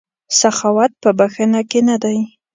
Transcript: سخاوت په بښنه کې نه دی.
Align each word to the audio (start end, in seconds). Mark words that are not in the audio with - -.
سخاوت 0.39 0.91
په 1.03 1.09
بښنه 1.17 1.61
کې 1.69 1.79
نه 1.89 1.95
دی. 2.03 2.19